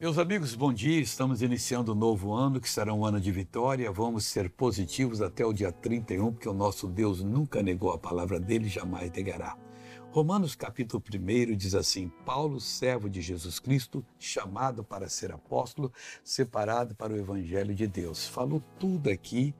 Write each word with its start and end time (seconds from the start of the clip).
Meus 0.00 0.16
amigos, 0.16 0.54
bom 0.54 0.72
dia. 0.72 0.98
Estamos 0.98 1.42
iniciando 1.42 1.92
um 1.92 1.94
novo 1.94 2.32
ano 2.32 2.58
que 2.58 2.70
será 2.70 2.94
um 2.94 3.04
ano 3.04 3.20
de 3.20 3.30
vitória. 3.30 3.92
Vamos 3.92 4.24
ser 4.24 4.48
positivos 4.48 5.20
até 5.20 5.44
o 5.44 5.52
dia 5.52 5.70
31, 5.70 6.32
porque 6.32 6.48
o 6.48 6.54
nosso 6.54 6.88
Deus 6.88 7.22
nunca 7.22 7.62
negou 7.62 7.92
a 7.92 7.98
palavra 7.98 8.40
dele, 8.40 8.66
jamais 8.66 9.10
negará. 9.12 9.58
Romanos 10.10 10.54
capítulo 10.54 11.04
1 11.06 11.54
diz 11.54 11.74
assim: 11.74 12.10
Paulo, 12.24 12.58
servo 12.62 13.10
de 13.10 13.20
Jesus 13.20 13.58
Cristo, 13.58 14.02
chamado 14.18 14.82
para 14.82 15.06
ser 15.06 15.32
apóstolo, 15.32 15.92
separado 16.24 16.94
para 16.94 17.12
o 17.12 17.18
evangelho 17.18 17.74
de 17.74 17.86
Deus. 17.86 18.26
Falou 18.26 18.62
tudo 18.78 19.10
aqui 19.10 19.54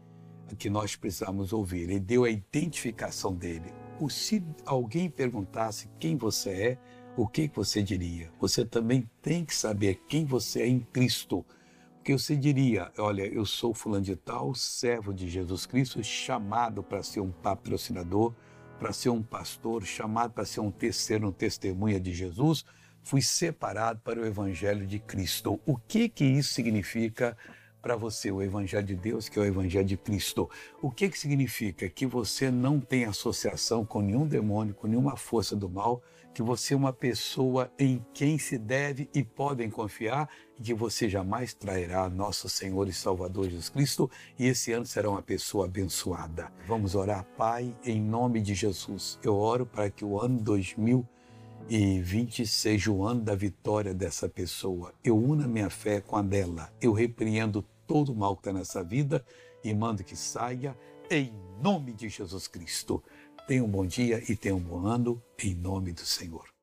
que 0.57 0.71
nós 0.71 0.97
precisamos 0.97 1.53
ouvir. 1.53 1.83
Ele 1.83 2.01
deu 2.01 2.25
a 2.25 2.31
identificação 2.31 3.35
dele. 3.35 3.75
Se 4.09 4.43
alguém 4.65 5.11
perguntasse 5.11 5.91
quem 5.99 6.17
você 6.17 6.51
é, 6.51 6.79
o 7.23 7.29
que 7.29 7.51
você 7.55 7.83
diria? 7.83 8.31
Você 8.41 8.65
também 8.65 9.07
tem 9.21 9.45
que 9.45 9.55
saber 9.55 10.01
quem 10.09 10.25
você 10.25 10.63
é 10.63 10.67
em 10.67 10.81
Cristo. 10.81 11.45
Porque 11.97 12.15
você 12.15 12.35
diria, 12.35 12.91
olha, 12.97 13.27
eu 13.27 13.45
sou 13.45 13.75
fulano 13.75 14.03
de 14.03 14.17
tal, 14.17 14.55
servo 14.55 15.13
de 15.13 15.29
Jesus 15.29 15.67
Cristo, 15.67 16.03
chamado 16.03 16.83
para 16.83 17.03
ser 17.03 17.21
um 17.21 17.31
patrocinador, 17.31 18.33
para 18.79 18.91
ser 18.95 19.11
um 19.11 19.23
pastor, 19.23 19.85
chamado 19.85 20.33
para 20.33 20.47
ser 20.47 20.61
um 20.61 20.71
terceiro, 20.71 21.29
um 21.29 21.33
testemunha 21.33 22.01
de 22.01 22.15
Jesus, 22.15 22.65
fui 23.03 23.21
separado 23.21 24.01
para 24.01 24.19
o 24.19 24.25
evangelho 24.25 24.87
de 24.87 24.99
Cristo. 24.99 25.61
O 25.67 25.77
que 25.77 26.09
que 26.09 26.25
isso 26.25 26.55
significa 26.55 27.37
para 27.81 27.97
você 27.97 28.31
o 28.31 28.43
Evangelho 28.43 28.87
de 28.87 28.97
Deus, 28.97 29.29
que 29.29 29.39
é 29.39 29.43
o 29.43 29.45
Evangelho 29.45 29.87
de 29.87 29.97
Cristo. 29.97 30.49
O 30.83 30.91
que, 30.91 31.09
que 31.09 31.19
significa? 31.19 31.89
Que 31.89 32.07
você 32.07 32.51
não 32.51 32.81
tem 32.81 33.05
associação 33.05 33.85
com 33.85 34.01
nenhum 34.01 34.27
demônio, 34.27 34.75
com 34.75 34.87
nenhuma 34.87 35.17
força 35.17 35.57
do 35.57 35.69
mal, 35.69 36.03
que 36.33 36.43
você 36.43 36.75
é 36.75 36.77
uma 36.77 36.93
pessoa 36.93 37.73
em 37.79 38.05
quem 38.15 38.39
se 38.39 38.57
deve 38.57 39.09
e 39.15 39.23
podem 39.23 39.69
confiar, 39.69 40.29
e 40.59 40.63
que 40.63 40.75
você 40.75 41.09
jamais 41.09 41.55
trairá 41.55 42.09
nosso 42.09 42.49
Senhor 42.49 42.89
e 42.89 42.93
Salvador 42.93 43.49
Jesus 43.49 43.69
Cristo, 43.69 44.11
e 44.39 44.47
esse 44.47 44.73
ano 44.73 44.87
será 44.87 45.11
uma 45.11 45.23
pessoa 45.23 45.65
abençoada. 45.65 46.53
Vamos 46.67 46.95
orar, 46.95 47.25
Pai, 47.37 47.75
em 47.85 48.01
nome 48.01 48.41
de 48.41 48.55
Jesus. 48.55 49.19
Eu 49.23 49.37
oro 49.37 49.67
para 49.67 49.91
que 49.91 50.05
o 50.05 50.21
ano 50.21 50.39
2000 50.41 51.07
e 51.71 52.01
2020 52.01 52.47
seja 52.49 52.91
o 52.91 53.05
ano 53.07 53.21
da 53.21 53.37
vitória 53.37 53.95
dessa 53.95 54.29
pessoa. 54.29 54.93
Eu 55.05 55.17
uno 55.17 55.45
a 55.45 55.47
minha 55.47 55.71
fé 55.71 56.01
com 56.01 56.17
a 56.17 56.23
dela. 56.23 56.69
Eu 56.83 56.93
repreendo 56.93 57.65
todo 57.87 58.11
o 58.11 58.17
mal 58.17 58.35
que 58.35 58.41
está 58.41 58.53
nessa 58.53 58.83
vida 58.83 59.25
e 59.63 59.73
mando 59.73 60.03
que 60.03 60.17
saia 60.17 60.77
em 61.09 61.33
nome 61.63 61.93
de 61.93 62.09
Jesus 62.09 62.49
Cristo. 62.49 63.01
Tenha 63.47 63.63
um 63.63 63.69
bom 63.69 63.87
dia 63.87 64.21
e 64.29 64.35
tenha 64.35 64.57
um 64.57 64.61
bom 64.61 64.85
ano 64.85 65.23
em 65.41 65.55
nome 65.55 65.93
do 65.93 66.01
Senhor. 66.05 66.60